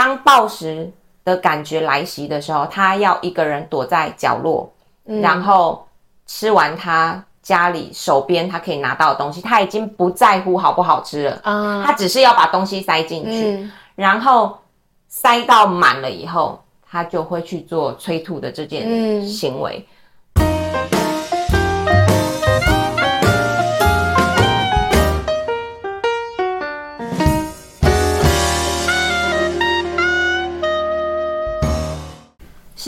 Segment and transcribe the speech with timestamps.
[0.00, 0.90] 当暴食
[1.26, 4.72] 的感觉来袭的时候，他要一个人躲在角落，
[5.04, 5.86] 嗯、然后
[6.26, 14.56] 吃完他家里手边他可以拿到的东西，他已经不在乎好不好吃了，嗯、他只是要把东西塞进去，嗯、然后
[15.06, 16.58] 塞到满了以后，
[16.90, 19.86] 他就会去做催吐的这件行为。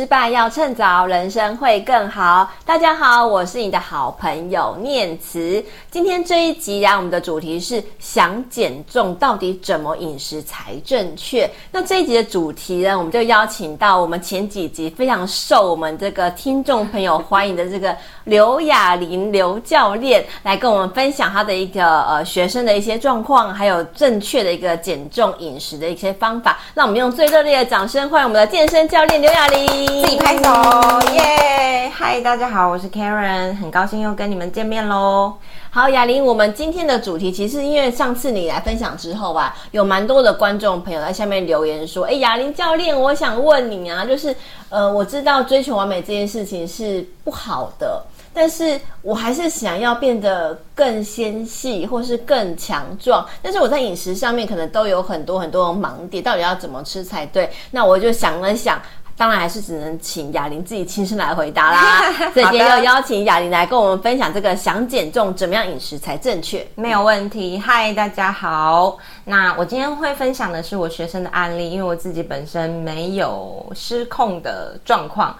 [0.02, 2.50] 失败要趁早，人生会更好。
[2.66, 5.64] 大家好，我是你的好朋友念慈。
[5.92, 11.48] 今天这一集呀，我们的主题是想减重，到底怎么饮食才正确？
[11.70, 26.58] 那这一集的主题呢，我们就邀请到我们前几集非常受我们这个听众朋友欢迎的这个刘雅玲刘教练，来跟我们分享他的一个呃学生的一些状况，还有正确的一个减重饮食的一些方法。
[26.74, 29.91] 让我们用最热烈的掌声欢迎我们的健身教练刘雅玲。
[30.00, 31.92] 自己拍手，耶！
[31.94, 35.34] 嗨，大家好，我是 Karen，很高兴又跟你们见面喽。
[35.68, 44.34] 好，雅玲，我们今天的主题其实因为上次你来分享之后吧，有蛮多的观众朋友在下面留言说，哎，雅玲教练，我想问你啊，就是
[44.70, 48.02] 呃，我知道追求完美这件事情是不好的。
[48.34, 53.26] 但是我还是想要变得更纤细，或是更强壮。
[53.42, 57.50] 但是我在饮食上面可能都有很多很多的盲点，到底要怎么吃才对？
[57.70, 58.80] 那我就想了想，
[59.22, 62.12] 当然还是只能请雅玲自己亲身来回答啦。
[62.34, 66.66] 所以今天要邀请雅玲来跟我们分享这个想减重怎么样饮食才正确？
[66.74, 67.56] 没有问题。
[67.56, 68.98] 嗨，大家好。
[69.24, 75.38] 那我今天会分享的是我学生的案例，因为我自己本身没有失控的状况。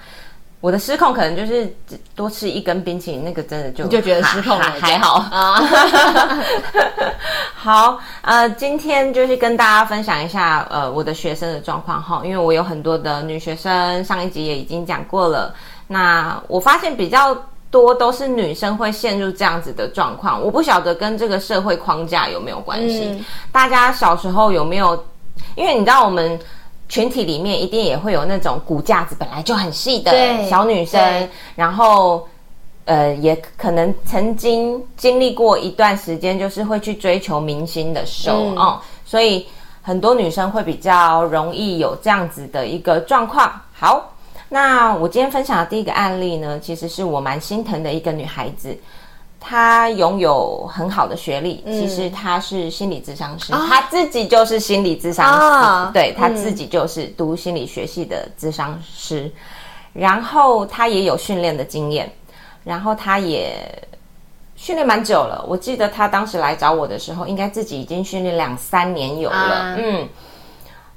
[0.63, 1.75] 我的失控可能就是
[2.15, 5.61] 多吃一根冰淇淋，那个真的就你就觉得失控了，还，还好啊。
[7.53, 15.53] 好，呃，今天就是跟大家分享一下呃我的学生的状况哈，因为我有很多的女学生，上一集也已经讲过了。
[15.89, 17.37] 那我发现比较
[17.69, 23.09] 多都是女生会陷入这样子的状况，我不晓得跟这个社会框架有没有关系。
[23.11, 25.05] 嗯、大家小时候有没有？
[25.57, 26.39] 因为你知道我们。
[26.93, 30.13] 群体里面一定也会有那种骨架子本来就很细的
[30.47, 31.27] 小女生，
[31.57, 32.29] 然后，
[32.85, 39.47] 呃，也可能曾经经历过一段时间，就是会去追求明星的瘦哦、嗯嗯，所以
[39.81, 43.59] 很多女生会比较容易有这样子的一个状况。
[43.73, 44.13] 好，
[44.51, 48.79] 那我今天分享的第一个案例呢，其实是我蛮心疼的一个女孩子。
[49.45, 59.33] 他拥有很好的学历，嗯、其实他是心理咨商师，哦、他自己就是心理咨商师，哦、对，他自己就是读心理学系的咨商师，嗯、
[59.95, 62.09] 然后他也有训练的经验，
[62.63, 63.53] 然后他也
[64.55, 65.45] 训练蛮久了。
[65.49, 70.09] 我记得他当时来找我的时候，应该自己已经训练两三年有了，啊、嗯。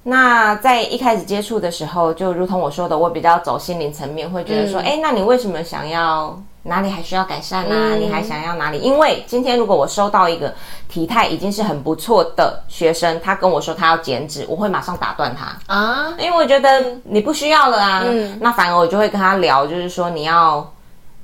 [0.03, 6.39] 那在一开始接触的时候，就如同我说的，我比较走心灵层面，会觉得说，哎、嗯，那你为什么想要？
[6.67, 7.69] 哪里还需要改善啊？
[7.69, 8.79] 嗯、你还想要哪里？
[8.79, 10.51] 因为今天如果我收到一个
[10.89, 18.01] 体态已经是很不错的学生，他跟我说他要减脂，我会马上打断他啊，因为我觉得你不需要了啊。
[18.03, 20.73] 嗯，那反而我就会跟他聊，就是说你要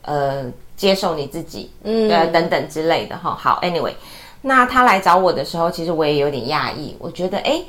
[0.03, 0.46] 呃
[0.78, 3.35] 接受你自己，嗯，对，等等之类的哈。
[3.35, 3.94] 好，anyway，
[4.41, 7.59] 那他来找我的时候，其实我也有点讶异，我觉得哎，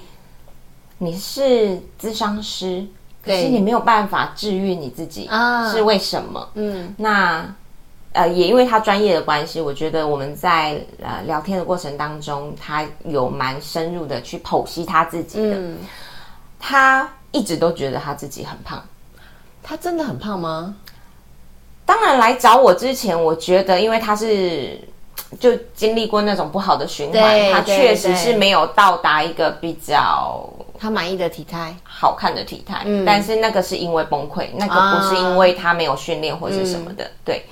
[0.98, 2.84] 你是咨商师，
[3.24, 6.46] 可是你没有办法治愈你自己啊，是为什么？
[6.52, 7.42] 嗯，那。
[8.12, 15.56] 呃，也因为他专业的关系，我觉得我们在呃聊天的过程当中，他有蛮深入的去剖析他自己的。
[15.56, 15.78] 嗯，
[16.60, 18.84] 他一直都觉得他自己很胖，
[19.62, 20.74] 他真的很胖吗？
[21.86, 24.78] 当然，来找我之前，我觉得因为他是
[25.40, 30.46] 就经历过那种不好的循环，他确实是没有到达一个比较
[30.78, 32.82] 他满意的体态、好看的体态。
[32.84, 37.44] 嗯，但是那个是因为崩溃，那个不是因为他没有训练或者什么的，嗯，对。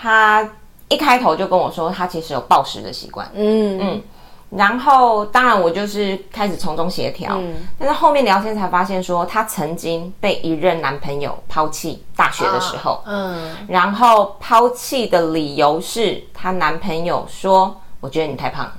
[0.00, 0.48] 他
[0.88, 3.28] 一开头就跟我说，他其实有暴食的习惯。
[3.34, 4.02] 嗯嗯，
[4.50, 7.36] 然后当然我就是开始从中协调。
[7.38, 13.02] 嗯，但是后面聊天才发现说，她曾经被一任男朋友抛弃，大学的时候。
[13.06, 18.70] 嗯，然后抛弃的理由是她男朋友说：“我觉得你太胖。”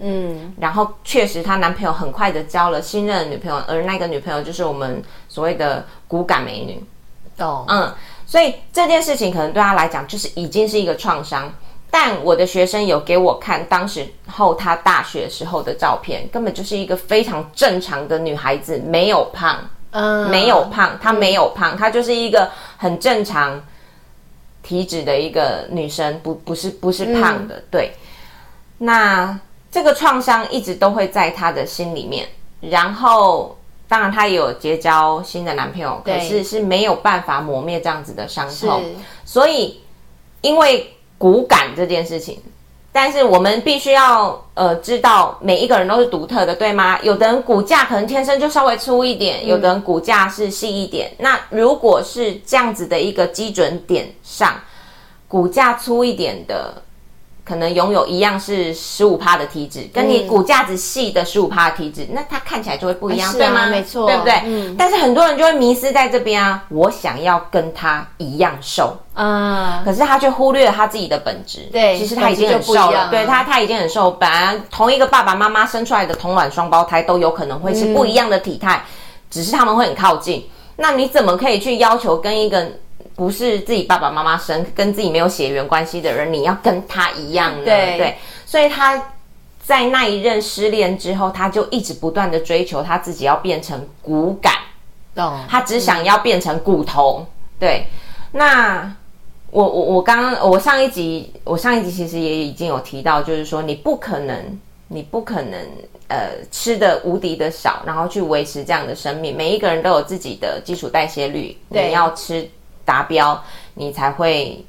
[0.00, 6.84] 嗯，然后确实她男朋友很快的交了新任的女朋友，而那个女朋友就是我们所谓的骨感美女。
[7.38, 7.92] 哦，嗯。
[8.26, 11.52] 所以这件事情可能对他来讲就是已经是一个创伤，
[11.90, 19.58] 但我的学生有给我看当时候他大学时候的照片，根本就是一个非常正常的女孩子，没有胖，
[19.90, 23.62] 嗯，没有胖，她没有胖，她就是一个很正常
[24.62, 27.92] 体脂的一个女生，不不是不是胖的，对。
[28.78, 29.38] 那
[29.70, 32.26] 这个创伤一直都会在她的心里面，
[32.60, 33.56] 然后。
[33.94, 38.82] 当然她也有结交新的男朋友，可是是没有办法磨灭这样子的伤痛。
[39.24, 39.80] 所以
[40.40, 42.42] 因为骨感这件事情。
[42.90, 46.98] 但是我们必须要呃知道每一个人都是独特的，对吗？
[47.04, 51.08] 有的人骨架可能天生就稍微粗一点，有的人骨架是细一点。
[51.12, 54.54] 嗯、那如果是这样子的一个基准点上，
[55.28, 56.82] 骨架粗一点的。
[57.44, 63.66] 可能拥有一样是十五趴的体脂，跟你骨架子细的十五趴的体脂，嗯、那它看起来就会不一样，啊、对吗？
[63.66, 64.32] 没错，对不对？
[64.46, 64.74] 嗯。
[64.78, 71.68] 但是很多人就会迷失在这边啊，我想要跟他一样瘦啊，可是他却忽略了他自己的本质。
[71.70, 73.00] 对，其实他已经很瘦了。
[73.00, 74.10] 啊、对他，他已经很瘦。
[74.12, 78.88] 本来同一个爸爸妈妈生出来的同卵双胞胎都有可能会是不一样的体态，嗯、
[79.30, 80.48] 只是他们会很靠近。
[80.76, 82.66] 那你怎么可以去要求跟一个？
[83.16, 87.64] 不是自己爸爸妈妈生，跟自己没有血缘关系的人，你要跟他一样呢？
[87.64, 89.00] 对，对，所以他
[89.62, 94.52] 在那一任失恋之后，他就一直不断的追求他自己要变成骨感，
[95.14, 95.38] 懂？
[95.48, 97.20] 他只想要变成骨头。
[97.20, 97.26] 嗯、
[97.60, 97.86] 对，
[98.32, 98.92] 那
[99.50, 104.58] 我我我刚刚我上一集我上一集其实也已经有提到，就是说你不可能
[104.88, 105.60] 你不可能
[106.08, 109.36] 呃吃的无敌的少，然后去维持这样的生命。
[109.36, 112.50] 每一个人都有自己的基础代谢率，你要吃。
[112.84, 113.42] 达标，
[113.74, 114.64] 你才会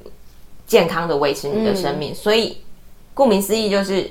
[0.66, 2.12] 健康的维持你的生命。
[2.12, 2.58] 嗯、所以，
[3.14, 4.10] 顾名思义，就是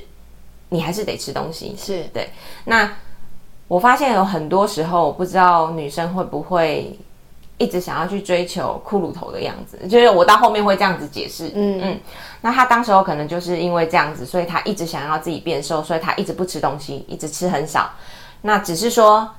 [0.70, 1.76] 你还是得吃东西。
[1.78, 2.30] 是对。
[2.66, 2.92] 那
[3.68, 6.98] 我发现有很多时候，我不知道女生会不会
[7.58, 11.52] 一直想要去追求骷髅头的样子，就是我到后面会这样子解释。
[11.56, 12.00] 嗯嗯。
[12.42, 17.90] 那她当时候可能就是因为这样子，所以她一直想要自己变瘦，所以她一直不吃东西，一直吃很少。
[18.42, 19.30] 那只是说。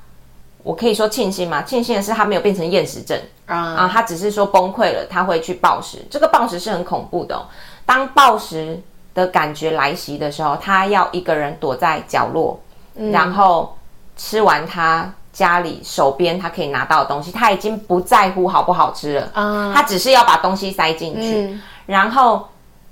[0.67, 1.63] 我可以说庆幸吗？
[1.63, 3.17] 庆幸的是他没有变成厌食症
[3.47, 6.05] 啊，啊，他只是说崩溃了，他会去暴食。
[6.11, 7.47] 这个暴食是很恐怖的哦。
[7.85, 8.83] 当暴食
[9.15, 12.61] 的感觉来袭的时候，他要一个人躲在角落，
[12.97, 13.79] 嗯、然后
[14.17, 22.45] 吃完他家里手边他可以拿到的东西，他已经不在乎好不好吃了啊，他只是要把东西塞进去，嗯、然后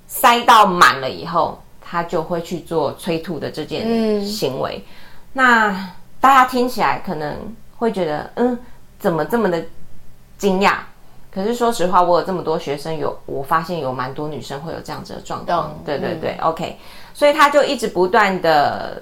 [0.07, 4.77] 塞到满了以后，他就会去做催吐的这件行为。
[4.77, 4.93] 嗯、
[5.33, 5.89] 那
[6.21, 7.53] 大家听起来可能。
[7.77, 8.57] 会觉得嗯，
[8.99, 9.63] 怎么这么的
[10.37, 10.77] 惊讶？
[11.31, 15.77] 可是说实话，我有这么多学生有，有我发现有蛮多女生会有这样子的状况。
[15.85, 16.77] 对对对、嗯、，OK，
[17.13, 19.01] 所以他就一直不断的。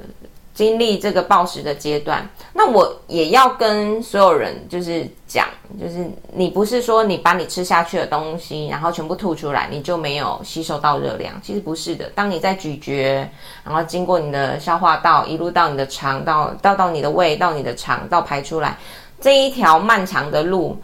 [0.53, 5.47] 经历这个暴食的阶段，那我也要跟所有人就是讲，
[5.79, 11.33] 就是你不是说你把你吃下去的东西，然后全部吐出来，你就没有吸收到热量。
[11.41, 13.27] 其实不是的，当你在咀嚼，
[13.63, 18.77] 然后经过你的消化道，一路到你的肠道，到到你的胃，到你的肠道排出来，
[19.19, 20.77] 这一条漫长的路。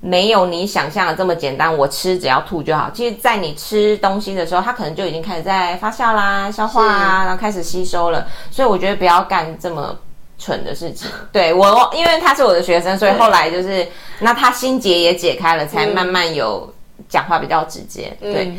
[0.00, 2.88] 没有你想象的这么简单，我吃只要吐就好。
[2.94, 8.26] 其实，在你吃东西的时候，它可能就已经开始在发酵啦、消化啊，然后开始吸收了。
[8.50, 9.96] 所以我觉得不要干这么
[10.38, 11.10] 蠢的事情。
[11.32, 13.86] 对我，因为他是我的学生，所以后来就是
[14.20, 16.72] 那他心结也解开了，才慢慢有
[17.08, 18.16] 讲话比较直接。
[18.20, 18.58] 嗯、对。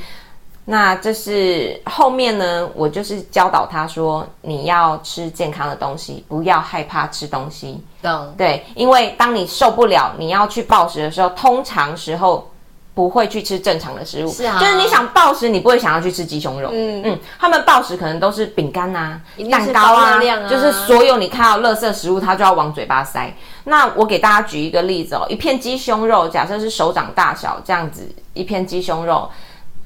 [0.71, 7.83] 那这是后面呢，我就是教导他说，你要吃健康的东西，不要害怕吃东西。
[8.03, 12.47] 懂对，因为当你受不了，你要去暴食的时候，通常时候
[12.93, 14.29] 不会去吃正常的食物。
[14.29, 16.69] 是啊，就是你想暴食，你不会想要去吃鸡胸肉。
[16.71, 19.19] 嗯嗯，他们暴食可能都是饼干啊、
[19.49, 23.35] 蛋糕啊，啊就是所有你看到垃圾食物，他就要往嘴巴塞。
[23.63, 29.27] 那我给大家举一个例子哦，一片鸡胸肉，假设是手掌大小这样子，一片鸡胸肉。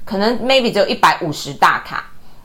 [0.04, 2.04] 可能 maybe 只有一百五十大卡，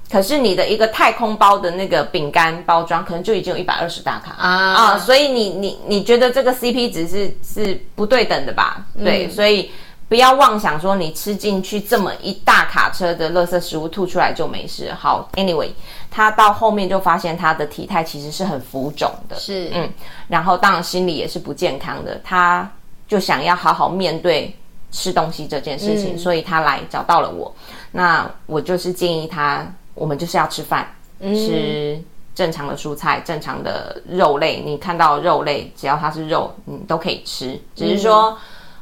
[0.09, 4.97] 可是你的一个太空包的那个饼干包装，可能就已经有一百二十大卡啊啊！
[4.97, 8.85] 所以你你你觉得这个 CP 值是是不对等的吧？
[8.97, 9.69] 对，嗯、所以
[10.07, 14.91] 不要妄想说你吃进去这么一大卡车的垃圾食物吐出来就没事。
[14.97, 15.69] 好，Anyway，
[16.09, 19.87] 他到后面就发现他的体态其实是很浮肿的，是嗯，
[20.27, 22.67] 然后当然心理也是不健康的，他
[23.07, 24.55] 就想要好好面对。
[24.91, 27.53] 吃东西这件事情，嗯、所以他来找到了我。
[27.91, 30.87] 那我就是建议他，我们就是要吃饭，
[31.19, 32.01] 嗯、吃
[32.33, 34.61] 正常的蔬菜、正常的肉类。
[34.65, 37.59] 你看到肉类，只要它是肉，你都可以吃。
[37.75, 38.37] 只是说，嗯、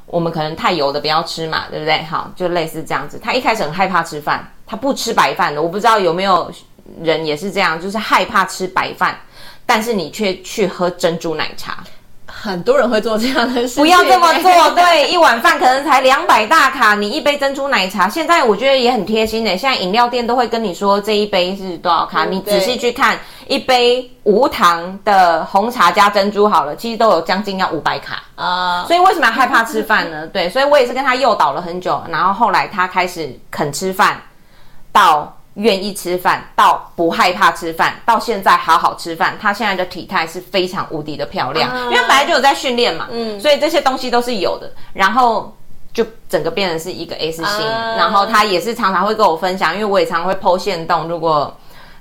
[0.06, 2.02] 我们可能太油的不要吃嘛，对不对？
[2.04, 3.20] 好，就类似这样子。
[3.22, 5.62] 他一开始很害怕吃饭，他不吃白饭的。
[5.62, 6.52] 我不知道有没有
[7.02, 9.20] 人也是这样，就是害怕吃白饭，
[9.66, 11.84] 但是你却去喝珍珠奶茶。
[12.40, 14.52] 很多人会做这样的事情，不要这么做。
[14.76, 19.58] 对， 一碗饭可能才两百大卡，你一杯珍珠奶茶，现在我觉得也很贴心的。
[19.58, 23.18] 现在饮料店都会跟你说这一杯是多少卡，嗯、你仔细去看，
[23.48, 28.86] 一杯无糖的红茶加珍珠好了，其实都有将近要五百卡啊。
[28.88, 30.28] 所以为什么要害怕吃饭呢？
[30.32, 34.22] 对，所以我也是跟他诱导了很久，然后后来他开始肯吃饭，
[34.92, 45.52] 到愿意吃饭，到不害怕吃饭，到现在好好吃饭，她现在的体态是非常无敌的漂亮，啊、因为本来就有在训练嘛，嗯，所以这些东西都是有的，然后
[45.92, 51.52] 就整个变成是一个 S 型，啊、然后她也是常常会跟我分享，因为我也常常会 po 限动，如果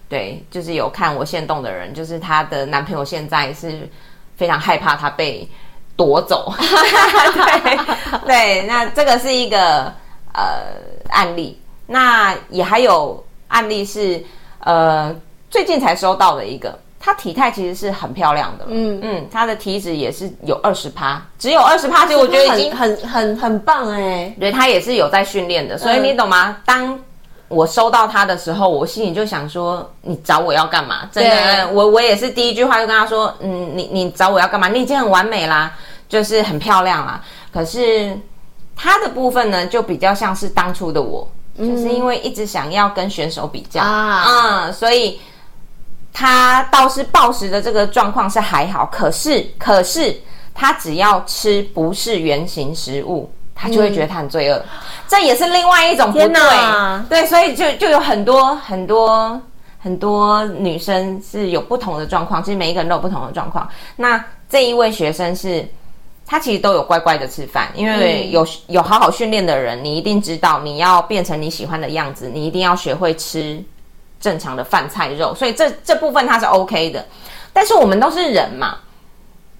[0.06, 3.88] 对，就是有看我线动的人，就是她的男朋友现在是
[4.36, 5.48] 非常害怕她被
[5.96, 7.78] 夺走， 对
[8.26, 9.90] 对，那这个是一个
[10.34, 10.74] 呃
[11.08, 13.24] 案例，那也还有。
[13.56, 14.22] 案例是，
[14.60, 15.14] 呃，
[15.48, 19.00] 最近才收到的一个，她体态其实是很漂亮的，嗯。
[19.02, 26.48] 嗯，她的体脂也是有二十趴，只有二十趴，其实我觉得已经很很很，棒哎，对，她也是有在训练的，所以你懂吗？
[26.50, 26.98] 嗯、当
[27.48, 31.08] 我收到他的时候，我心里就想说，你找我要干嘛？
[31.10, 34.68] 真的，我我也是第一句话就跟他说，嗯，你你找我要干嘛？
[34.68, 35.72] 你已经很完美啦，
[36.10, 38.14] 就是很漂亮啦，可是
[38.76, 41.26] 他的部分呢，就比较像是当初的我。
[41.58, 43.80] 就是因为一直想要跟选手比较。
[43.82, 45.20] 啊，嗯，所以
[46.12, 50.14] 他倒是暴食的这个状况是还好，可是可是
[50.54, 54.64] 他只要吃不是原型食物，他就会觉得他很罪恶，嗯、
[55.08, 57.04] 这也是另外一种不对，哪。
[57.08, 59.40] 对，所以就就有很多很多
[59.78, 63.68] 很多女生是有不同的状况，其实每一个人都有不同的状况。
[63.96, 65.66] 那这一位学生是。
[66.28, 73.62] 他其实都有乖乖的吃饭，因为有有好好训练的人，你一定知道，你要变成你喜欢的样子，你一定要学会吃
[74.20, 77.06] 正常的饭菜肉，所以这这部分他是 OK 的。
[77.52, 78.76] 但是我们都是人嘛，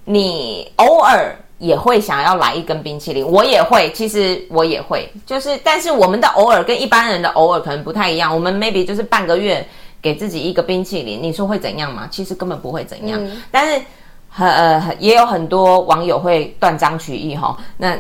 [0.05, 9.65] 你偶尔也会想要来一根冰淇淋，我也会，其实我也会，就是但是我们的偶尔跟一般人的偶尔可能不太一样，我们 maybe 就是半个月
[10.03, 12.09] 给自己一个冰淇淋，你说会怎样吗？
[12.11, 13.81] 其实根本不会怎样，嗯、但是。
[14.37, 17.57] 很呃，也有很多网友会断章取义哈。
[17.79, 17.97] 那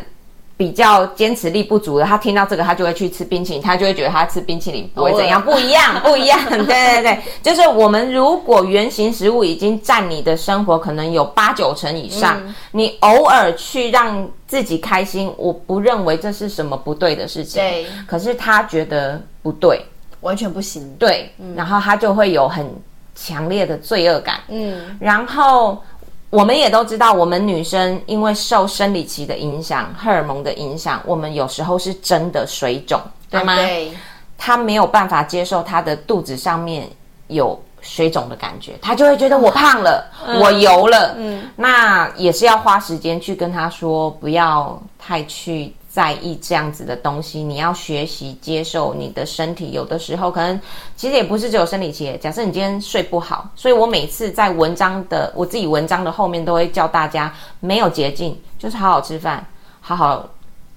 [0.58, 6.38] 比较坚持力不足的，他听到这个，他就会去吃冰淇淋，他就会觉得他吃冰淇淋不会怎样，不一样，不一样。
[6.48, 17.62] 对对对，就是我们如果原型食物已经占你的生活可能有八九成以上，嗯、你偶尔去让自己开心，我不认为这是什么不对的事情。
[17.62, 19.80] 对，可是他觉得不对，
[20.20, 20.94] 完全不行。
[20.98, 22.66] 对，嗯、然后他就会有很
[23.14, 24.36] 强烈的罪恶感。
[24.48, 25.82] 嗯，然后。
[26.30, 33.56] 我们也都知道，我们女生因为受生理期的影响、荷尔蒙的影响，我们有时候是真的水肿，对吗？
[33.56, 33.92] 对。
[34.38, 36.88] 她没有办法接受她的肚子上面
[37.28, 41.14] 有水肿的感觉，她就会觉得我胖了，嗯、我油了。
[41.16, 45.74] 嗯，那也是要花时间去跟她说，不要太去。
[45.96, 49.70] 在意这样子的东西，你要学习接受你的身体。
[49.70, 50.60] 有的时候可能
[50.94, 52.14] 其实也不是只有生理期。
[52.20, 59.42] 假设你今天睡不好，所以我每次在文章的我自己文章的后面都会教大家，没有捷径，就是好好吃饭，
[59.80, 60.22] 好好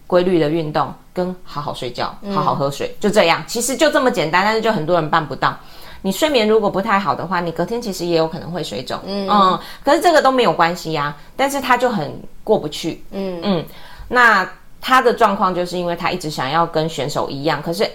[0.07, 3.43] 规律的运动，跟好好睡觉，好好喝水，嗯、就这样。
[3.45, 5.53] 其实就这么简单，但是就很多人办不到。
[6.01, 8.97] 你睡眠如果不太好的话，你隔天其实也有可能会水肿。
[9.05, 12.09] 嗯嗯，可是这个都没有关系呀、啊，但是他就很
[12.41, 13.03] 过不去。
[13.11, 13.65] 嗯嗯，
[14.07, 14.49] 那。
[14.81, 17.89] 他的状况就是因为他一直想要跟选手一样，可是，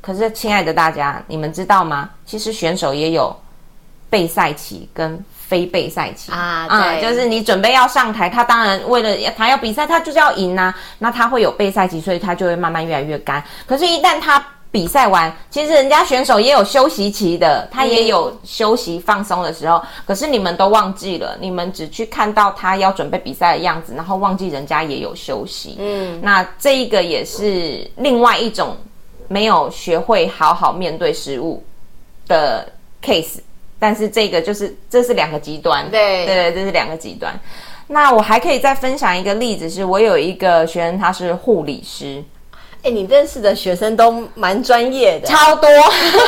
[0.00, 2.10] 可是，亲爱的大家，你们知道吗？
[2.26, 3.34] 其实选手也有
[4.10, 13.42] 备赛期跟非备赛期啊，对、嗯，就是你准备要上台，他当然为了他要比赛，他就是要赢呐、啊，那他会有备赛期，所以他就会慢慢越来越干。
[13.66, 19.76] 可是，一旦他比赛完，其实人家选手也有休息期的，他也有休息放松的时候。
[19.76, 25.76] 嗯、可是你们都忘记了，你们只去看到他要准备比赛的样子，然后忘记人家也有休息。
[25.78, 28.76] 嗯，那这一个也是另外一种
[29.28, 31.62] 没有学会好好面对失误
[32.26, 32.66] 的
[33.00, 33.38] case。
[33.78, 37.32] 但是这个就是这是两个极端，对对，这是两个极端。
[37.86, 42.24] 那我还可以再分享一个例子，是我有一个学生，他是护理师。
[42.84, 45.68] 哎，你认识的学生都蛮专业的，超多，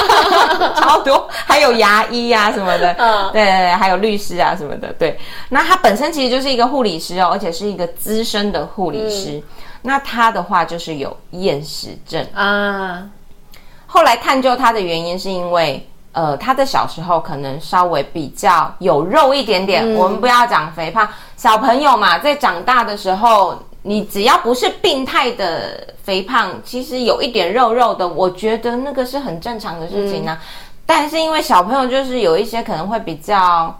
[0.74, 5.18] 超多，还有牙医啊什么的，嗯，对对对，还有律师啊什么的，对。
[5.50, 9.32] 那他本身其实就是一个护理师哦，而且是一个资深的护理师。
[9.32, 9.42] 嗯、
[9.82, 13.06] 那他的话就是有厌食症啊。
[13.86, 19.84] 后来探究他的原因，是因为呃，他的小时候可能稍微比较有肉一点点。
[19.84, 23.62] 嗯、我们不要讲肥胖，小朋友嘛，在长大的时候。
[23.86, 30.38] 你只要不是病态的肥胖，其实有一点肉肉的，我觉得那个是很正常的事情呢、啊。
[30.40, 30.46] 嗯、
[30.84, 33.72] 但是因为小朋友就是有一些可能会比较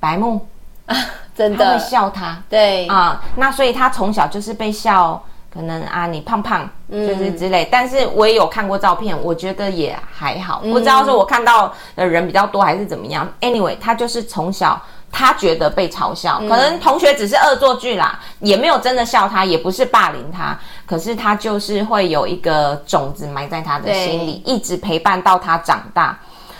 [0.00, 0.46] 白目，
[0.86, 0.96] 啊、
[1.36, 5.22] 真的会笑他，对啊、嗯，那所以他从小就是被笑，
[5.52, 7.64] 可能啊你胖胖就是之类。
[7.64, 13.30] 嗯、但是我也有看过照片，我觉得也还好，嗯、不知道是我看到的人比较多还是怎么样。
[13.42, 14.80] Anyway，他就是从小。
[15.16, 26.18] 他觉得被嘲笑，嗯、可能同学只是恶作剧啦，也没有真的笑他，也不是霸凌他，可是他就是会有一个种子埋在他的心里，一直陪伴到他长大。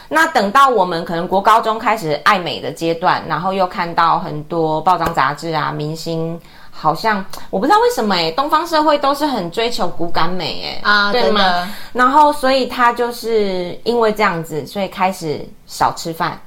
[0.08, 6.38] 那等到我们可能国高中开始爱美的阶段，然后又看到很多报章杂志啊，明星
[6.70, 11.68] 好像我不知道为什么哎，东方社会都是很追求骨感美哎啊，对吗？
[11.92, 16.38] 然后所以他就是因为这样子，所以开始少吃饭，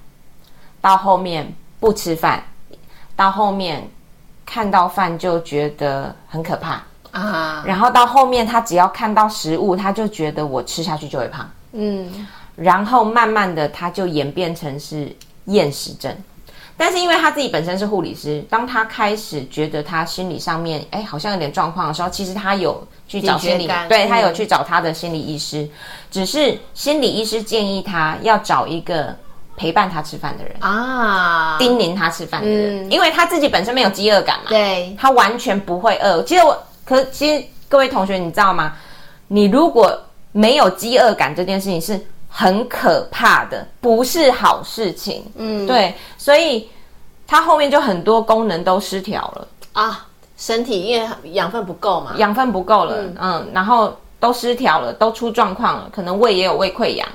[0.79, 2.43] 到后面不吃饭，
[3.15, 3.87] 到后面
[4.45, 6.81] 看到饭就觉得很可怕
[7.11, 12.27] 啊，然后到后面他只要看到食物，他就觉得我吃下去就会胖，嗯。
[12.55, 15.15] 然后慢慢的，他就演变成是
[15.45, 16.11] 厌食症。
[16.75, 25.69] 但是因为他自己本身是护理师，当他开始觉得他心理上面哎好像有点状况的时候，其实他有去找心理，对，他有去找他的心理医师。
[26.09, 29.15] 只是心理医师建议他要找一个
[29.57, 36.23] 陪伴他吃饭的人啊，叮咛他吃饭的人，因为他自己本身没有饥饿感嘛，对，他完全不会饿。
[36.23, 38.73] 其实我，可其实各位同学，你知道吗？
[39.27, 39.99] 你如果
[40.31, 41.99] 没有饥饿感，这件事情是。
[42.29, 45.25] 很可怕的，不是好事情。
[45.37, 46.69] 嗯，对，所以
[47.25, 50.05] 他后面就很多功能都失调了啊，
[50.37, 57.07] 身体因为养分不够嘛，养分不够了，嗯，嗯，然后都失调了，都出状况了，可能胃也有胃溃疡，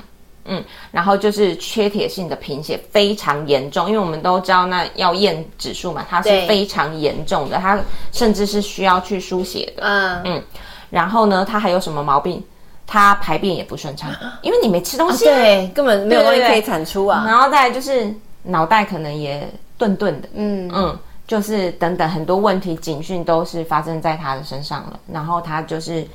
[0.44, 7.78] 嗯，然后就是缺铁性的贫血非常严重，因为我们都知道那要验指数嘛，它是非常严重的，它
[8.12, 10.22] 甚至是需要去输血的，嗯。
[10.25, 10.42] 嗯，
[10.90, 12.42] 然后呢，他还有什么毛病？
[12.84, 14.11] 他排便也不顺畅，
[14.42, 17.25] 因为你没吃东西，啊，对，根本没有东西可以产出啊。
[17.26, 20.70] 然后再来就是脑袋可能也钝钝的，嗯。
[20.75, 25.00] 嗯，就是等等很多问题警讯都是发生在他的身上了。
[25.11, 26.06] 然后他就是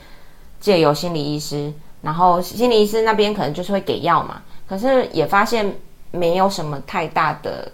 [0.59, 5.75] 借由心理医师，然后心理医师那边可能就是会给药嘛，可是也发现
[6.11, 7.71] 没有什么太大的。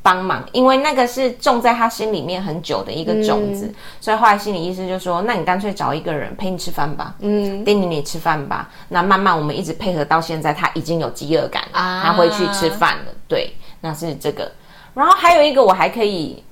[0.00, 8.70] 帮忙，因为那个是种在他心里面很久的一个种子，嗯、所以后来心理医师就说：“那你干脆找一个人陪你吃饭吧，嗯，叮咛你吃饭吧。
[8.88, 13.12] 那慢慢我们一直配合到现在，他已经有饥饿感了，啊、他会去吃饭了。
[13.26, 14.50] 对，那是这个。
[14.94, 16.42] 然后还有一个我还可以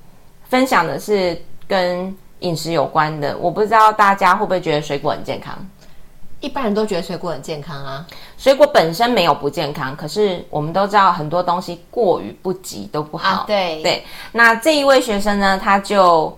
[0.43, 5.57] 分享的是跟饮食有关的，我不知道大家会不会觉得水果很健康。”
[6.39, 8.05] 一般人都觉得水果很健康啊，
[8.37, 13.41] 水果本身没有不健康，可是我们都知道很多东西过于不及都不好。
[13.41, 13.81] 啊、对。
[13.81, 16.37] 对，那这一位学生呢，他就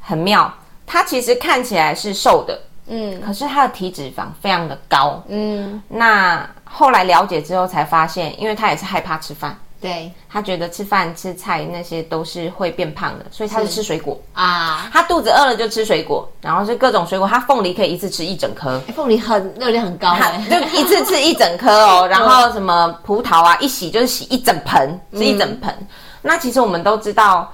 [0.00, 0.52] 很妙，
[0.84, 9.56] 他其实看起来是瘦的，嗯，可是他的体脂肪非常的高，嗯，那后来了解之后才发现，因为他也是害怕吃饭。
[9.78, 14.88] 对，他觉得吃饭吃菜那些都是会变胖的，所以他是吃水果啊。
[14.90, 17.28] 他肚子饿了就吃水果，然后是各种水果。
[17.28, 20.16] 他凤梨可以一次吃一整颗，凤梨很热量很高，
[20.50, 22.08] 就一次吃一整颗哦。
[22.10, 25.72] 然后什么葡萄啊，一洗就是洗一整盆，是一整盆。
[25.78, 25.86] 嗯、
[26.22, 27.52] 那其实我们都知道，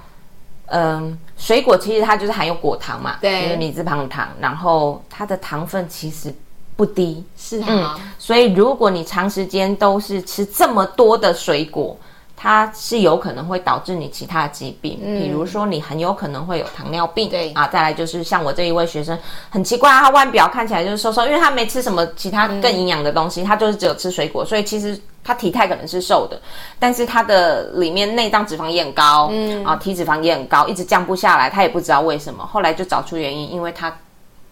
[0.67, 6.33] 嗯，水果其实它就是含有果糖嘛，对，就是米字旁的糖，然后它的糖分其实
[6.77, 8.11] 不低，是啊、嗯。
[8.17, 11.95] 所以如果你长时间都是吃这么多的水果，
[12.43, 17.53] 它是有可能会导致你其他的疾病，嗯、比如说你很有可能会有糖尿病，对。
[17.53, 19.17] 啊，再来就是像我这一位学生，
[19.49, 26.37] 很奇怪，他外表看起来就是瘦瘦，因为他没吃什么其他更营养的东西，嗯、他就是只有吃水果，所以其实他体态可能是瘦的，
[26.77, 29.63] 但是他的里面内脏脂肪也很高，嗯。
[29.63, 33.95] 啊，体脂肪也很高，一直降不下来，他也不知道为什么，后来就找出原因，因为他。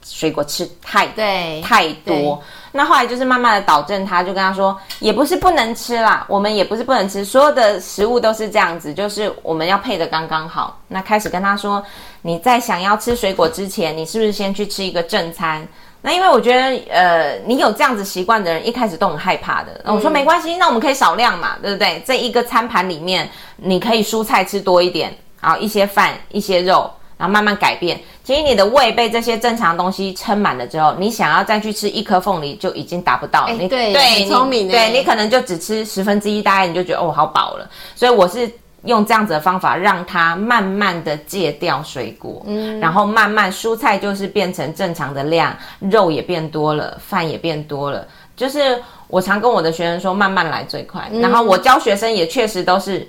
[0.03, 10.79] 水果吃太对太多，那后来就是慢慢的导正他，就跟他说，也不是不能吃啦，我们也不是不能吃，所有的食物都是这样子，就是我们要配的刚刚好。
[10.87, 11.83] 那开始跟他说，
[12.21, 15.67] 你在想要吃水果之前，你是不是先去吃一个正餐？
[16.01, 19.79] 那因为我觉得，呃，你有这样子习惯的人，一开始都很害怕的。
[19.85, 22.01] 那我说没关系，那我们可以少量嘛，对不对？
[22.07, 26.89] 这一个餐盘里面，你可以蔬菜吃多一点，然后一些饭，一些肉。
[27.21, 33.53] 然后慢慢改变，其实你的胃被这些正常的东西撑满了之后，你想要再去吃一颗凤梨就已经达不到了。
[33.53, 37.69] 你对对，很聪明，对你可能就只吃十分之一，大概你就觉得哦，好饱了。
[37.95, 38.51] 所以我是
[38.85, 48.03] 用这样子的方法，让它慢慢的戒掉水果，嗯，然后慢慢蔬菜就是变成正常的量，肉也变多了，饭也变多了。
[48.35, 51.07] 就是我常跟我的学生说，慢慢来最快。
[51.11, 53.07] 嗯、然后我教学生也确实都是。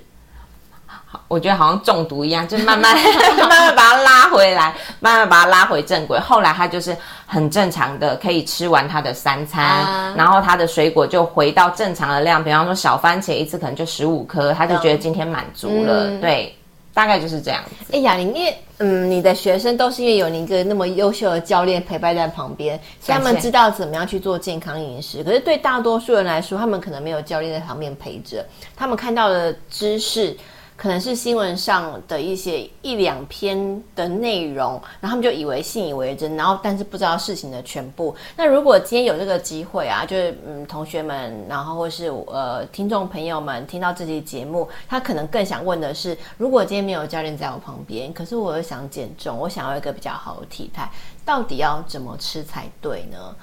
[1.29, 2.97] 我觉得好像中毒一样，就慢慢
[3.39, 6.19] 慢慢把他拉回来，慢慢把他拉回正轨。
[6.21, 6.97] 后来他就是
[7.27, 12.43] 很正常的，可以吃完他的三餐，啊、然后他的水果就回到正常的量。
[12.43, 16.11] 比方说小番茄一次可能就十五颗，他就觉得今天满足了。
[16.11, 16.55] 嗯、对，
[16.93, 17.97] 大概就是这样子。
[17.97, 25.23] 哎呀，你因为嗯，你的学生都是因为有你一个那么优秀的教练陪伴在旁边，所以他们知道怎么样去做健康饮食。
[25.23, 28.45] 可是对大多数人来说，他们可能没有教练在旁边陪着，
[28.77, 30.37] 他们看到的知识。
[30.83, 38.13] 可能是新闻上的一些一两篇的内容，然后他们就以为信以为真，然后但是不知道事情的全部。
[38.37, 50.91] 那如果今天有这个机会啊，就是嗯，同学们，然后或是呃听众朋友们听到这期节目，他可能更想问的是：如果今天没有教练在我旁边，可是我又想减重，我想要一个比较好的体态，
[51.25, 53.37] 到底要怎么吃才对呢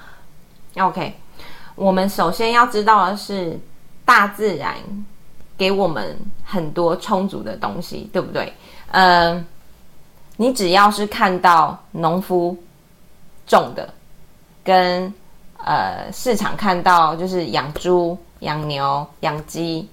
[0.76, 1.14] ？OK，
[1.74, 3.58] 我们首先要知道的是，
[4.04, 4.76] 大自然
[5.60, 8.50] 给我们很多充足的东西，对不对？
[8.92, 9.44] 嗯，
[10.38, 12.56] 你只要是看到农夫
[13.46, 13.92] 种的，
[14.64, 15.12] 跟
[15.58, 19.86] 呃市场看到就是养猪、养牛、养鸡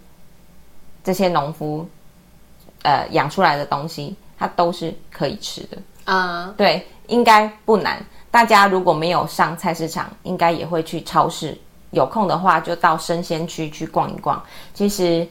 [1.03, 1.86] 这些农夫
[2.84, 6.47] 呃养出来的东西，它都是可以吃的啊。
[6.47, 6.56] Uh.
[6.56, 8.01] 对，应该不难。
[8.32, 11.58] 大家如果没有上菜市场，应该也会去超市。
[11.91, 14.41] 有空的话，就到生鲜区去逛一逛。
[14.73, 15.27] 其实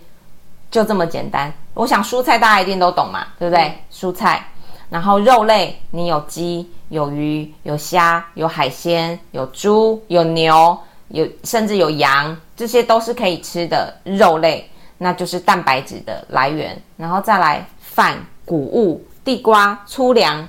[0.71, 1.53] 就这么简单。
[1.75, 3.65] 我想蔬菜大家一定都懂嘛，对不对？
[3.65, 4.47] 嗯、蔬菜，
[4.89, 16.81] 然后肉类，你有鸡、有鱼、有虾、有海鲜、有猪、有牛、有甚至有羊，这些都是可以吃的肉类，那就是蛋白质的来源。
[16.97, 20.47] 然后再来饭、谷物、地瓜、粗粮。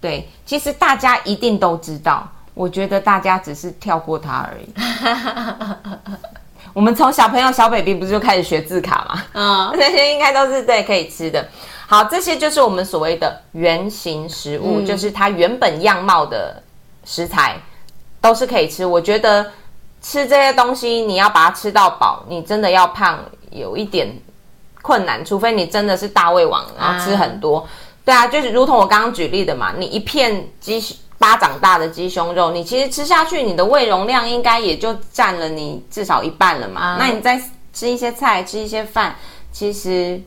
[0.00, 2.26] 对，其实大家一定都知道。
[2.54, 4.72] 我觉得大家只是跳过它而已。
[6.72, 9.22] 我们从小朋友小 baby 不是就开始学字卡嘛？
[9.32, 11.48] 嗯， 那些应该都是对可以吃的。
[11.86, 16.62] 好，这些就是我们所谓的原型食物，嗯、就是它原本样貌的
[17.04, 17.56] 食材
[18.20, 18.86] 都是可以吃。
[18.86, 19.44] 我觉得
[20.00, 23.18] 吃这些东西，你要把它吃到饱，你真的要胖
[23.50, 24.08] 有一点
[24.82, 27.60] 困难，除非你真的是大胃王，然后吃很多。
[27.60, 27.68] 嗯、
[28.04, 30.80] 对啊，就是如同我刚刚举例的嘛，你一片鸡。
[31.20, 36.96] 巴掌大的鸡胸肉，你其实吃下去，你的胃容量应该也就占了你至少一半了嘛。
[36.96, 37.40] 嗯、那你再
[37.74, 39.14] 吃一些菜，吃一些饭，
[39.52, 40.18] 其实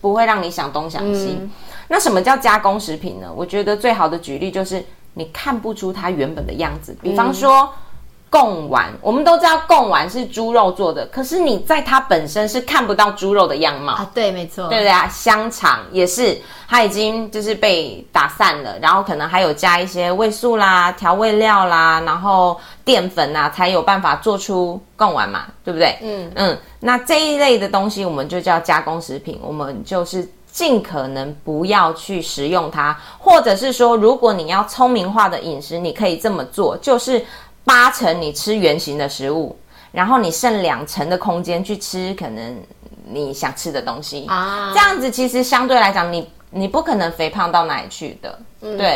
[0.00, 1.38] 不会让你想东想西。
[1.40, 1.50] 嗯、
[1.86, 3.32] 那什么叫加工食品呢？
[3.34, 7.60] 我觉得最好的举例就是你看不出它原本的样子，比方说。
[7.60, 7.68] 嗯
[8.34, 14.10] 贡丸，我们都知道贡丸是猪肉做的，可是你在它本身是看不到猪肉的样貌啊。
[14.12, 15.08] 对，没错，对不对啊？
[15.08, 25.96] 香肠也是，它已经就是被打散了，然后可能还有加一些味素啦、调味料啦，然后淀粉啊，才有办法做出贡丸嘛，对不对？
[26.02, 37.24] 嗯嗯，那这一类的东西我们就叫加工食品，我们就是尽可能不要去食用它，或者是说，如果你要聪明化的饮食，你可以这么做，就是。
[37.64, 39.56] 八成你吃圆形的食物，
[39.90, 42.62] 然后你剩两成的空间去吃可能
[43.08, 48.86] 你想吃的东西啊，这样子其实相对来讲，你你不可能肥胖到哪里去的，嗯、对、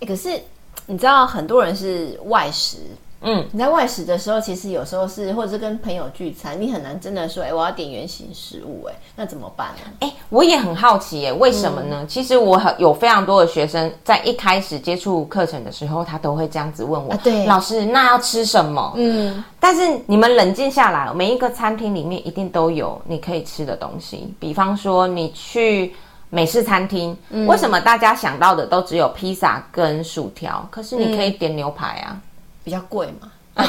[0.00, 0.06] 欸。
[0.06, 0.40] 可是
[0.86, 2.78] 你知道很多人是外食。
[3.22, 9.92] 嗯，你在外食的时候，其实有时候是或者是跟朋友聚餐，你很难真的说，哎，我要点原形食物，哎，那怎么办呢？
[10.00, 11.98] 哎，我也很好奇，哎，为什么呢？
[12.00, 18.92] 嗯、其实我很有非常多的学生在一开始接触课程的时候，他都会这样子问我，啊、对，老师，那要吃什么？
[18.96, 25.94] 嗯，但是你们冷静下来，每一个餐厅里面一定都有你可以吃的东西，比方说你去
[26.28, 30.66] 美式餐厅，嗯、为什么大家想到的都只有披萨跟薯条？
[30.70, 32.08] 可是你可以点牛排啊。
[32.10, 32.20] 嗯
[32.64, 33.28] 比较贵嘛？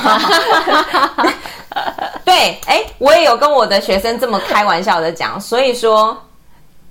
[2.23, 6.17] 对，哎，我也有跟我的学生这么开玩笑的讲，所以说，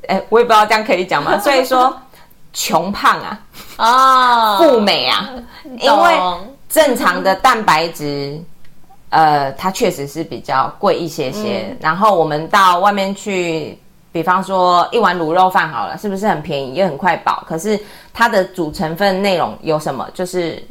[0.09, 1.39] 哎，我也不知道这样可以讲吗？
[1.41, 1.97] 所以说，
[2.53, 3.41] 穷胖啊，
[3.77, 5.31] 啊，富美啊，
[5.79, 6.21] 因为
[6.69, 8.39] 正常的蛋白质，
[9.09, 11.69] 呃，它确实是比较贵一些些。
[11.71, 13.79] 嗯、然后我们到外面去，
[14.13, 17.43] 比方说一碗卤肉饭好了，是不是很便宜，也很快饱？
[17.49, 17.81] 可是
[18.13, 20.07] 它的主成分内容有什么？
[20.13, 20.63] 就是。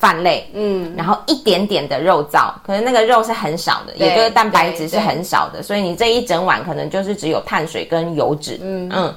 [0.00, 9.14] 饭类，嗯，然后一点点的肉燥，可是那个肉是很少的，也就是蛋白质是很少的，所以你这一整碗可能就是只有碳水跟油脂，嗯嗯，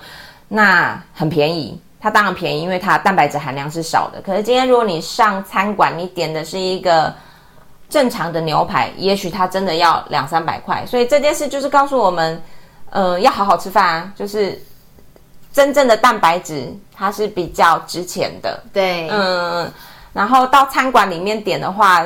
[0.49, 4.21] 那很便宜，它当然便宜，因为它蛋白质含量是少的。
[4.21, 7.13] 可是今天如果你上餐馆，你点的是一个
[7.89, 10.85] 正常的牛排，也许它真的要两三百块。
[10.85, 12.43] 所以这件事就是告诉我们，
[12.89, 14.61] 呃，要好好吃饭啊，就是
[15.53, 19.71] 真正的蛋白质它是比较值钱的，对，嗯。
[20.13, 22.05] 然后到餐馆里面点的话，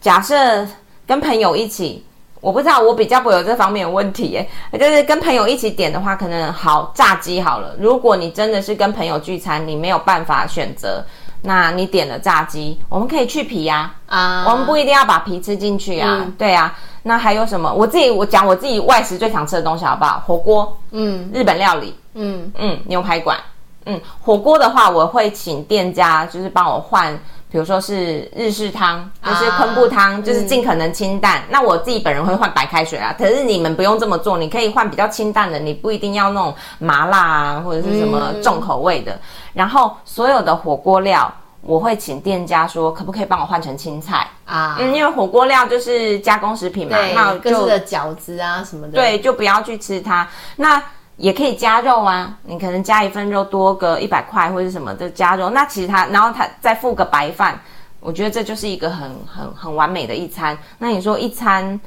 [0.00, 0.66] 假设
[1.06, 2.04] 跟朋友一起，
[2.40, 4.48] 我不知道，我比较不有这方面的问题耶。
[4.72, 7.74] 就是跟朋友一起点的话，可能好炸鸡好了。
[7.78, 11.02] 如果你真的是跟朋友聚餐，你没有办法选择，
[11.42, 16.18] 那你点了炸鸡，我们可以去皮呀，啊，我们不一定要把皮吃进去啊。
[16.20, 17.72] 嗯、对啊，那还有什么？
[17.72, 20.22] 我自己我讲我自己外食最常吃的东西好不好？
[20.26, 23.38] 火锅，嗯，日本料理，嗯嗯，牛排馆。
[23.86, 27.12] 嗯，火锅的话，我会请店家就是帮我换，
[27.50, 31.40] 比如说是日式汤，就是昆布汤，啊、就是尽可能清淡。
[31.40, 39.12] 嗯、那我自己本人会换白开水啊，可是你们不用这么做，你可以换比较清淡的，你不一定要那种麻辣啊或者是什么重口味的。
[39.12, 39.20] 嗯、
[39.54, 41.32] 然后所有的火锅料。
[41.66, 44.76] 我会请店家说，可不可以帮我换成青菜啊？
[44.78, 50.28] 嗯，因为火锅料就是加工食品嘛，对那就的饺子啊什么的，对，就不要去吃它。
[50.56, 50.82] 那
[51.16, 55.50] 也可以加肉啊，你可能加一份肉多个一百块或者什么的加肉。
[55.50, 57.58] 那其实他，然后它再付个白饭，
[58.00, 60.56] 我觉得这就是一个很很很完美的一餐。
[60.78, 61.80] 那你说一餐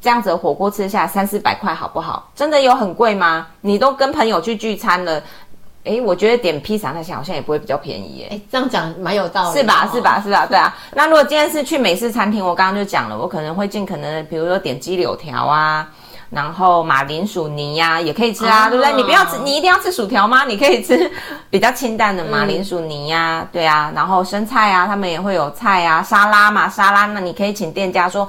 [0.00, 2.30] 这样子的火锅吃下来三四百块好不好？
[2.34, 3.46] 真的有很贵吗？
[3.60, 5.22] 你都跟朋友去聚餐了。
[5.84, 8.28] 哎，我觉得点披萨那些好像也不会比较便宜耶。
[8.32, 9.88] 哎，这样讲蛮有道理，是吧？
[9.92, 10.20] 是吧？
[10.20, 10.44] 是吧？
[10.44, 10.74] 对啊。
[10.92, 15.88] 那如果今天是去美式餐厅，我刚刚就讲了，我可能会尽可能的，比如说点鸡柳条啊，
[16.30, 18.92] 然后马铃薯泥呀、啊，也可以吃啊，哦、对不对？
[18.94, 20.44] 你不要吃，你一定要吃薯条吗？
[20.44, 21.10] 你可以吃
[21.50, 23.92] 比较清淡的马铃薯泥呀、对啊。
[23.94, 28.28] 然后生菜啊，他们也会有菜啊，沙拉嘛，沙拉那你可以请店家说。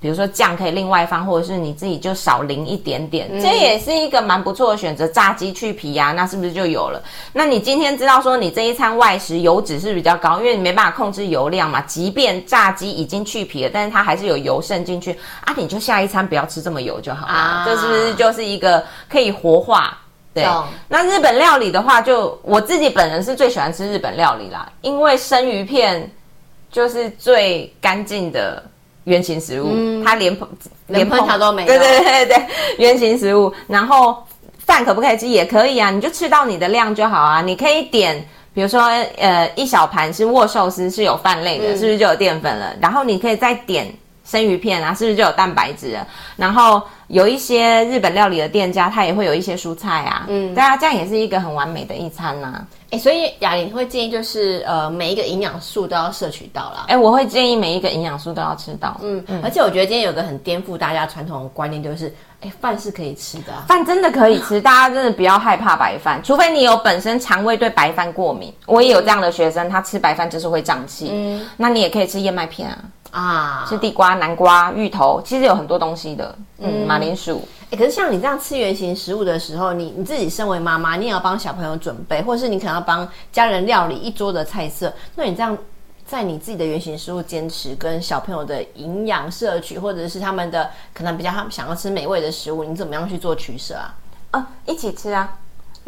[0.00, 5.08] 比如说酱可以另外放，或者是你自己就少淋一点点，嗯、这也是一个蛮不错的选择。
[5.08, 7.02] 炸鸡去皮呀、啊，那是不是就有了？
[7.32, 11.80] 那你今天知道说你这一餐外食油脂是比较高，因为你没办法控制油量嘛。
[11.80, 15.10] 即便炸鸡已经去皮了，但是它还是有油渗进去
[15.44, 17.32] 啊，你就下一餐不要吃这么油就好了。
[17.32, 19.98] 啊、这是不是就是一个可以活化？
[20.32, 20.46] 对。
[20.86, 26.08] 那日本料理的话就，就我自己本人是最喜欢吃日本料理啦，因为生鱼片
[26.70, 28.62] 就是最干净的。
[29.08, 30.46] 原型食物，嗯、它连碰
[30.88, 31.68] 连碰它都没有。
[31.68, 32.46] 对对对对，
[32.78, 33.52] 原型食物。
[33.66, 34.22] 然后
[34.58, 35.26] 饭可不可以吃？
[35.26, 37.40] 也可以啊，你就吃到你的量就好啊。
[37.40, 38.82] 你可以点，比如说
[39.16, 42.74] 呃一小盘是握寿司，是有饭类的，嗯、是不是就有淀粉了？
[42.80, 43.92] 然后你可以再点
[44.28, 46.06] 生鱼片啊，是不是就有蛋白质了？
[46.36, 50.26] 然后有一些日本料理的店家，它也会有一些蔬菜啊。
[50.28, 52.66] 嗯，对啊，这样也是一个很完美的一餐呐、啊。
[52.90, 56.84] 哎，所以雅玲会建议就是，呃，每一个营养素都要摄取到啦。
[56.88, 58.98] 哎，我会建议每一个营养素都要吃到。
[59.02, 68.52] 嗯，嗯，而且我觉得今天有个很颠覆大家传统的观念，就是，哎，饭是可以吃的啊，饭真的可以吃，大家真的不要害怕白饭，除非你有本身肠胃对白饭过敏。
[68.64, 71.10] 我也有这样的学生，他吃白饭就是会胀气。
[71.12, 72.78] 嗯，那你也可以吃燕麦片啊，
[73.10, 76.34] 啊，吃地瓜、南瓜、芋头，其实有很多东西的。
[76.58, 77.46] 嗯，马铃薯。
[77.70, 84.92] 哎，可是像你这样吃原型食物的时候，你你自己身为妈妈，你也要帮小朋友准备，或者是你可能要帮家人料理一桌的菜色。
[85.14, 85.56] 那你这样
[86.06, 93.94] 在你自己的原型食物坚持跟小朋友的营养摄取，或者是他们的可能比较他们想要吃美味的食物，你怎么样去做取舍啊？
[94.30, 95.30] 啊，一起吃啊？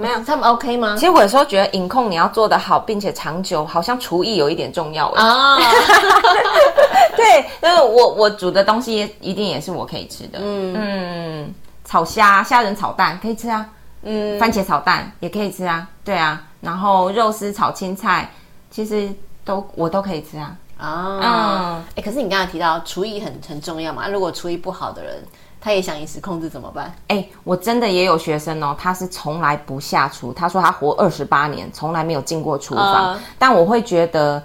[0.01, 0.97] 没有，他们 OK 吗？
[0.97, 5.57] 其实我有时候觉得影控你要做得好，并且长久，好像厨艺有一点重要啊。
[5.57, 5.63] Oh.
[7.17, 10.39] 对，因为我我煮的东西一定也是我可以吃的。
[10.41, 11.55] 嗯嗯。
[11.85, 13.67] 炒虾、虾仁炒蛋可以吃啊，
[14.03, 18.31] 嗯，番茄炒蛋也可以吃啊，对啊，然后肉丝炒青菜，
[18.71, 19.13] 其实
[19.45, 20.57] 都我都可以吃啊。
[20.79, 25.21] 哦，嗯，哎，可是你刚才提到厨艺很很重要嘛，如果厨艺不好的人，
[25.61, 26.95] 他也想饮食控制怎么办？
[27.09, 34.43] 哎，我真的也有学生哦，他是从来不下厨，他说他活二十八年，从来没有进过厨房，嗯，但我会觉得，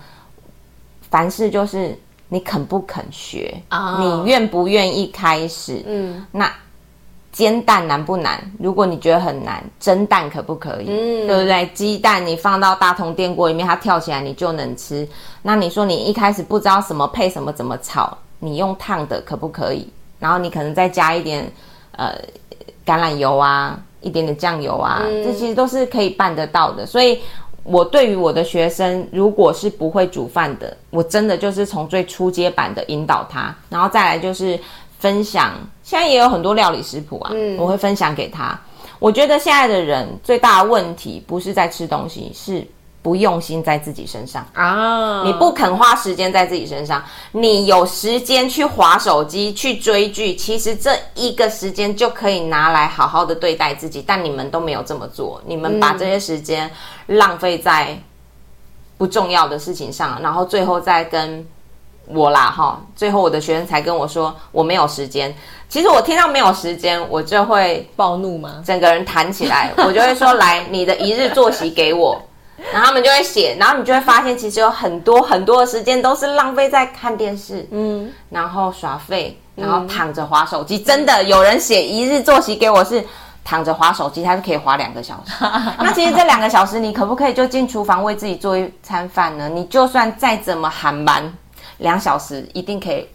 [1.09, 1.97] 凡事就是
[2.27, 6.51] 你肯不肯学，哦，你愿不愿意开始，嗯，那。
[7.31, 8.39] 煎蛋难不难？
[8.57, 10.85] 如果你觉得很难，蒸蛋可不可以？
[10.87, 11.69] 嗯，对不对？
[11.73, 15.05] 鸡蛋你放到大铜电锅里面，它跳起来你就能吃。
[15.41, 19.91] 那你说你一开始不知道什么配什么怎么炒，你用烫的可不可以？
[20.19, 21.49] 然后你可能再加一点
[21.91, 22.13] 呃
[22.85, 26.85] 橄榄油啊，一点点酱油啊，嗯，这其实都是可以办得到的。
[26.85, 27.19] 所以，
[27.63, 34.59] 我对于我的学生，如果是不会煮饭的，我真的就是从最初阶版的引导他，然后再来就是。
[34.97, 35.51] 分享，
[35.83, 38.59] 现在也有很多料理食谱啊，嗯，我会分享给他。
[38.97, 42.65] 我觉得现在的人最大的问题不是在吃东西，是
[43.05, 45.21] 不用心在自己身上啊。
[45.23, 54.03] 你不肯花时间在自己身上，你有时间去划手机、去追剧，其实这一个时间就可以拿来好好的对待自己。
[54.07, 56.67] 但你们都没有这么做，你们把这些时间
[57.05, 57.95] 浪费在
[58.97, 61.45] 不重要的事情上，然后最后再跟。
[62.07, 65.35] 我啦哈，最后我的学生才跟我说我没有时间。
[65.67, 68.61] 其实我听到没有时间，我就会暴怒吗？
[68.63, 72.21] 整个人弹起来，我就会说来，你的一日作息给我，
[72.71, 80.79] 然后他们就会写，然后你就会发现其实有很多很多的时间都是浪费在看电视，嗯，然后耍废，然后躺着划手机。
[80.79, 83.03] 真的有人写一日作息给我是
[83.43, 85.33] 躺着划手机，他是可以划两个小时。
[85.79, 89.49] 那其实这两个小时你可不可以就进厨房为自己做一餐饭呢？
[89.49, 91.31] 你就算再怎么喊蛮。
[91.79, 93.05] 两小时一定可以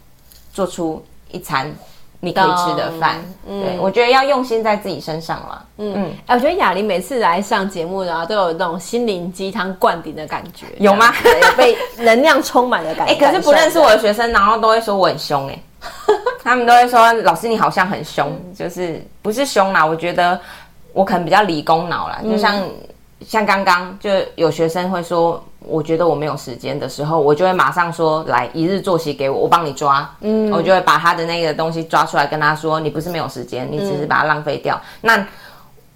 [0.53, 1.75] 做出一餐
[2.21, 3.17] 你可以吃的饭。
[3.47, 5.65] 嗯，对，我觉得要用心在自己身上了。
[5.79, 11.13] 嗯嗯，哎，我觉得雅玲每次来上节目呢，都有那种心灵鸡汤灌顶的感觉，有吗？
[11.25, 13.13] 有被 能量充满的感觉。
[13.13, 15.59] 哎，可是不认识我的学生，然后都会说我很凶哎，
[16.45, 20.39] 他们都会说老师你好像很凶，就是不是凶啦，我觉得
[20.93, 22.63] 我可能比较理工脑啦，就像。
[23.27, 30.11] 像刚刚就有学生会说，我觉得我没有时间的时候，我就会马上说，来一日作息给我，我帮你抓。
[30.21, 34.75] 嗯，我就会把他的那个东西抓出来，跟他说，你不是没有时间，你只是把它浪费掉。
[34.75, 35.27] 嗯、那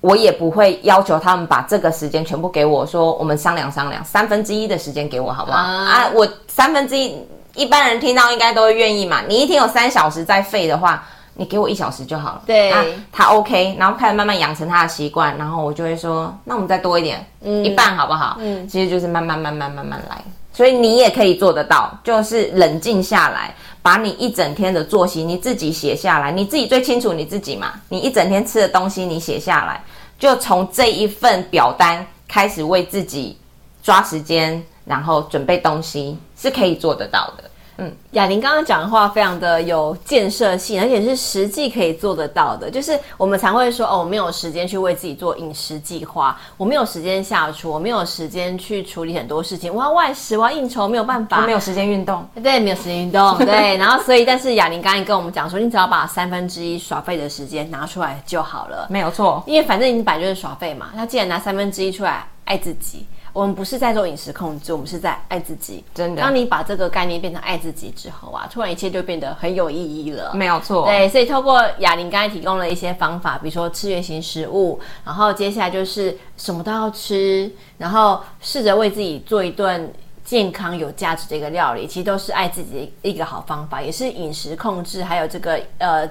[0.02, 5.56] 我也不会要求他们把这个时间全部给我，说我们商量商量，三分之一的时间给我好不好？
[5.56, 7.18] 啊，啊，我三分之一，
[7.54, 9.22] 一般人听到应该都会愿意嘛。
[9.26, 11.02] 你一天有三小时在废的话。
[11.34, 12.42] 你给我一小时就好了。
[12.46, 18.36] 对，啊、他 OK，然后开始慢慢养成他的习惯，然后我就会说，那我们再多一点，嗯，一半好不好？
[18.40, 20.16] 嗯，其实就是慢慢慢慢慢慢来。
[20.52, 27.72] 所以你也可以做得到，就是冷静下来，把你一整天的作息你自己写下来，你自己最清楚你自己嘛。
[27.88, 29.82] 你一整天吃的东西你写下来，
[30.16, 33.36] 就从这一份表单开始为自己
[33.82, 37.50] 抓时间，然后准备东西，是可以做得到的。
[37.78, 42.70] 嗯，雅玲刚刚讲的话非常的有建设性，而且是实际可以做得到的。
[42.70, 53.76] 就是我们常会说，哦，我没有时间去为自己做饮食计划，我没有时间下厨，我没有时间去处理很多事情，我要外食，我要应酬，没有办法，我没有时间运动，对，没有时间运动， 对。
[53.76, 60.90] 然后所以，但是雅玲刚才跟我们讲说，你只要把三分之一耍废的时间拿出来就好了，没有错，因为反正你本来就是耍废嘛。
[60.94, 63.06] 那既然拿三分之一出来，爱自己。
[63.34, 65.84] 我们不是在做饮食控制，我们是在爱自己。
[65.92, 70.32] 真的，当你把这个概念变成爱自己之后啊，突然一切就变得很有意义了。
[70.34, 70.86] 没有错。
[70.86, 79.92] 对，所以透过雅玲刚才提供了一些方法，比如说吃原型食物，然后接下来就是什么都要吃，然后试着为自己做一顿
[80.24, 86.08] 健康有价值的一个料理，其实都是爱自己的一个好方法，也是饮食控制，还有这个呃。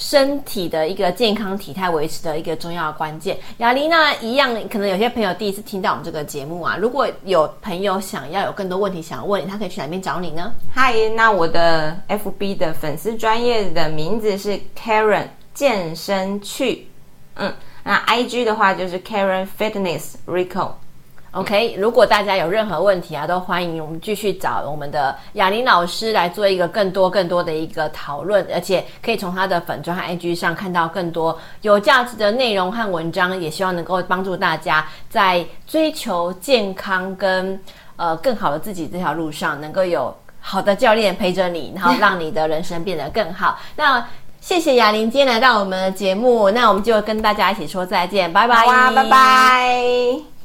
[0.00, 3.36] 身体的一个健康体态维持的一个重要关键。
[3.58, 6.74] 雅玲呢，一样，可能有些朋友第一次听到我们这个节目啊。
[6.80, 10.50] 如果有朋友想要有更多问题想要问你，他可以去哪边找你呢？
[10.74, 16.88] 嗨，那我的 FB 的粉丝专业的名字是 Karen 健身趣，
[17.34, 20.70] 嗯，那 IG 的话就是 Karen Fitness Rico。
[21.32, 37.60] OK，如果大家有任何问题啊，都欢迎我们继续找我们的雅玲老师来做一个更多更多的一个讨论，而且可以从他的粉专和 IG 上看到更多有价值的内容和文章，也希望能够帮助大家在追求健康跟
[37.94, 43.56] 呃更好的自己这条路上，能够有好的教练陪着你，然后让你的人生变得更好。
[43.76, 44.04] 那
[44.40, 50.39] 谢谢雅玲今天来到我们的节目，那我们就跟大家一起说再见，拜拜，拜拜。